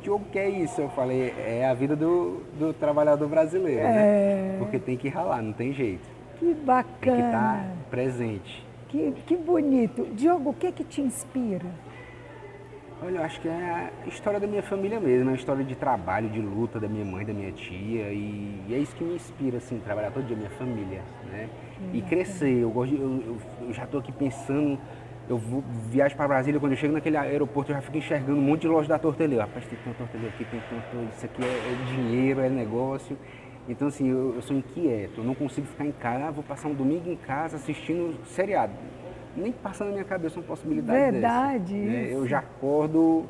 Diogo, 0.02 0.26
que 0.30 0.38
é 0.38 0.48
isso? 0.48 0.80
Eu 0.80 0.90
falei, 0.90 1.32
é 1.38 1.66
a 1.66 1.74
vida 1.74 1.96
do, 1.96 2.42
do 2.58 2.72
trabalhador 2.74 3.26
brasileiro, 3.26 3.82
né? 3.82 3.88
é... 3.88 4.52
né? 4.52 4.56
Porque 4.58 4.78
tem 4.78 4.96
que 4.96 5.08
ralar, 5.08 5.42
não 5.42 5.52
tem 5.52 5.72
jeito. 5.72 6.13
Que 6.38 6.54
bacana. 6.54 6.86
Tem 7.00 7.14
que 7.14 7.20
estar 7.20 7.66
presente. 7.90 8.66
Que, 8.88 9.12
que 9.26 9.36
bonito. 9.36 10.06
Diogo, 10.14 10.50
o 10.50 10.54
que 10.54 10.70
que 10.72 10.84
te 10.84 11.00
inspira? 11.00 11.66
Olha, 13.02 13.18
eu 13.18 13.22
acho 13.24 13.40
que 13.40 13.48
é 13.48 13.90
a 14.04 14.08
história 14.08 14.40
da 14.40 14.46
minha 14.46 14.62
família 14.62 14.98
mesmo, 14.98 15.28
é 15.28 15.32
a 15.32 15.36
história 15.36 15.64
de 15.64 15.74
trabalho, 15.74 16.30
de 16.30 16.40
luta 16.40 16.80
da 16.80 16.88
minha 16.88 17.04
mãe, 17.04 17.24
da 17.24 17.34
minha 17.34 17.52
tia, 17.52 18.12
e, 18.12 18.64
e 18.68 18.74
é 18.74 18.78
isso 18.78 18.94
que 18.96 19.04
me 19.04 19.16
inspira, 19.16 19.58
assim, 19.58 19.78
trabalhar 19.80 20.10
todo 20.10 20.24
dia, 20.24 20.36
minha 20.36 20.50
família, 20.50 21.02
né? 21.30 21.48
e 21.92 22.00
crescer, 22.00 22.60
eu, 22.60 22.70
gosto 22.70 22.94
eu, 22.94 23.36
eu, 23.66 23.72
já 23.72 23.84
estou 23.84 24.00
aqui 24.00 24.12
pensando 24.12 24.78
eu 25.28 25.38
vou, 25.38 25.64
viajo 25.88 26.14
para 26.16 26.28
Brasília, 26.28 26.60
quando 26.60 26.72
eu 26.72 26.78
chego 26.78 26.92
naquele 26.92 27.16
aeroporto, 27.16 27.70
eu 27.72 27.76
já 27.76 27.82
fico 27.82 27.96
enxergando 27.96 28.38
um 28.38 28.42
monte 28.42 28.62
de 28.62 28.68
loja 28.68 28.88
da 28.88 28.98
torteleira. 28.98 29.44
Rapaz, 29.44 29.64
tem 29.66 29.78
uma 29.86 29.94
torteleira 29.94 30.34
aqui, 30.34 30.44
tem 30.44 30.60
tanto, 30.68 31.14
isso 31.16 31.24
aqui 31.24 31.42
é, 31.42 31.46
é, 31.46 31.94
dinheiro, 31.94 32.40
é 32.40 32.48
negócio. 32.50 33.16
Então, 33.68 33.88
assim, 33.88 34.08
eu, 34.08 34.34
eu, 34.34 34.42
sou 34.42 34.56
inquieto, 34.56 35.20
eu 35.20 35.24
não 35.24 35.34
consigo 35.34 35.66
ficar 35.66 35.86
em 35.86 35.92
casa, 35.92 36.30
vou 36.30 36.44
passar 36.44 36.68
um 36.68 36.74
domingo 36.74 37.10
em 37.10 37.16
casa 37.16 37.56
assistindo 37.56 38.14
seriado. 38.26 38.72
Nem 39.36 39.52
passa 39.52 39.84
na 39.84 39.90
minha 39.90 40.04
cabeça 40.04 40.38
uma 40.38 40.46
possibilidade 40.46 41.12
Verdade. 41.12 41.74
Dessa, 41.74 41.90
né? 41.90 42.14
Eu 42.14 42.26
já 42.26 42.38
acordo 42.38 43.26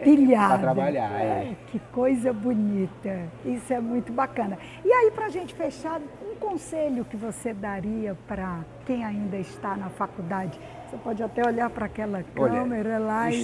é. 0.00 0.36
Para 0.36 0.58
trabalhar. 0.58 1.10
É. 1.20 1.56
Que 1.66 1.78
coisa 1.92 2.32
bonita. 2.32 3.28
Isso 3.44 3.72
é 3.72 3.80
muito 3.80 4.12
bacana. 4.12 4.58
E 4.84 4.90
aí, 4.90 5.10
para 5.10 5.26
a 5.26 5.28
gente 5.28 5.54
fechar, 5.54 6.00
um 6.00 6.34
conselho 6.36 7.04
que 7.04 7.16
você 7.16 7.52
daria 7.52 8.16
para 8.26 8.60
quem 8.86 9.04
ainda 9.04 9.36
está 9.36 9.76
na 9.76 9.90
faculdade? 9.90 10.58
Você 10.88 10.96
pode 10.96 11.22
até 11.22 11.46
olhar 11.46 11.68
para 11.70 11.86
aquela 11.86 12.22
câmera 12.34 12.96
Olha, 12.96 12.98
lá 12.98 13.30
e... 13.30 13.34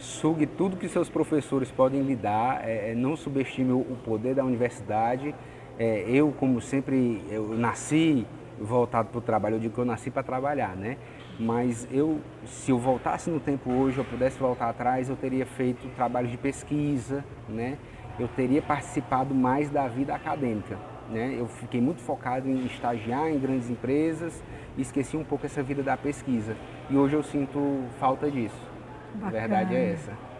Sugue 0.00 0.46
tudo 0.46 0.78
que 0.78 0.88
seus 0.88 1.10
professores 1.10 1.70
podem 1.70 2.00
lhe 2.00 2.16
dar, 2.16 2.66
é, 2.66 2.92
é 2.92 2.94
não 2.94 3.16
subestime 3.16 3.70
o 3.72 3.96
poder 4.02 4.34
da 4.34 4.42
universidade. 4.42 5.34
É, 5.78 6.04
eu, 6.08 6.32
como 6.32 6.58
sempre, 6.58 7.22
eu 7.28 7.48
nasci 7.50 8.26
voltado 8.58 9.10
para 9.10 9.18
o 9.18 9.20
trabalho, 9.20 9.56
eu 9.56 9.60
digo 9.60 9.74
que 9.74 9.80
eu 9.80 9.84
nasci 9.84 10.10
para 10.10 10.22
trabalhar, 10.22 10.74
né? 10.74 10.96
Mas 11.38 11.86
eu, 11.92 12.18
se 12.46 12.70
eu 12.70 12.78
voltasse 12.78 13.28
no 13.28 13.38
tempo 13.38 13.70
hoje, 13.70 13.98
eu 13.98 14.04
pudesse 14.04 14.38
voltar 14.38 14.70
atrás, 14.70 15.10
eu 15.10 15.16
teria 15.16 15.44
feito 15.44 15.86
trabalho 15.94 16.28
de 16.28 16.38
pesquisa, 16.38 17.22
né? 17.46 17.76
Eu 18.18 18.28
teria 18.28 18.62
participado 18.62 19.34
mais 19.34 19.68
da 19.68 19.86
vida 19.86 20.14
acadêmica, 20.14 20.78
né? 21.10 21.36
Eu 21.38 21.46
fiquei 21.46 21.80
muito 21.80 22.00
focado 22.00 22.48
em 22.48 22.64
estagiar 22.64 23.28
em 23.30 23.38
grandes 23.38 23.68
empresas, 23.68 24.42
e 24.78 24.82
esqueci 24.82 25.14
um 25.14 25.24
pouco 25.24 25.44
essa 25.44 25.62
vida 25.62 25.82
da 25.82 25.94
pesquisa. 25.94 26.56
E 26.88 26.96
hoje 26.96 27.14
eu 27.14 27.22
sinto 27.22 27.84
falta 27.98 28.30
disso. 28.30 28.69
Bacana. 29.14 29.26
A 29.26 29.30
verdade 29.30 29.74
é 29.74 29.92
essa. 29.92 30.30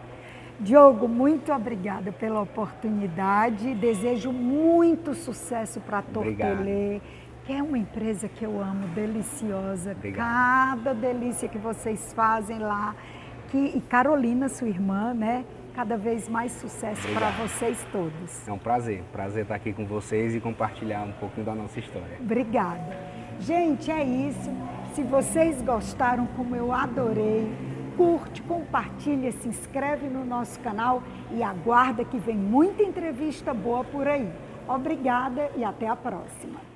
Diogo, 0.60 1.08
muito 1.08 1.50
obrigada 1.52 2.12
pela 2.12 2.42
oportunidade. 2.42 3.74
Desejo 3.74 4.30
muito 4.30 5.14
sucesso 5.14 5.80
para 5.80 6.00
a 6.00 6.02
Tortelê, 6.02 7.00
que 7.46 7.52
é 7.54 7.62
uma 7.62 7.78
empresa 7.78 8.28
que 8.28 8.44
eu 8.44 8.60
amo, 8.60 8.86
deliciosa. 8.88 9.92
Obrigado. 9.92 10.26
Cada 10.26 10.94
delícia 10.94 11.48
que 11.48 11.56
vocês 11.56 12.12
fazem 12.12 12.58
lá. 12.58 12.94
Que, 13.48 13.56
e 13.56 13.80
Carolina, 13.80 14.50
sua 14.50 14.68
irmã, 14.68 15.14
né? 15.14 15.46
Cada 15.74 15.96
vez 15.96 16.28
mais 16.28 16.52
sucesso 16.52 17.08
para 17.14 17.30
vocês 17.30 17.82
todos. 17.90 18.46
É 18.46 18.52
um 18.52 18.58
prazer, 18.58 19.02
prazer 19.10 19.44
estar 19.44 19.54
aqui 19.54 19.72
com 19.72 19.86
vocês 19.86 20.34
e 20.34 20.40
compartilhar 20.40 21.04
um 21.04 21.12
pouquinho 21.12 21.46
da 21.46 21.54
nossa 21.54 21.80
história. 21.80 22.18
Obrigada. 22.20 22.98
Gente, 23.40 23.90
é 23.90 24.04
isso. 24.04 24.50
Se 24.92 25.02
vocês 25.02 25.62
gostaram, 25.62 26.26
como 26.36 26.54
eu 26.54 26.70
adorei, 26.70 27.50
curte, 28.00 28.40
compartilha, 28.44 29.30
se 29.30 29.46
inscreve 29.46 30.08
no 30.08 30.24
nosso 30.24 30.58
canal 30.60 31.02
e 31.30 31.42
aguarda 31.42 32.02
que 32.02 32.16
vem 32.16 32.34
muita 32.34 32.82
entrevista 32.82 33.52
boa 33.52 33.84
por 33.84 34.08
aí. 34.08 34.32
Obrigada 34.66 35.50
e 35.54 35.62
até 35.62 35.86
a 35.86 35.94
próxima. 35.94 36.69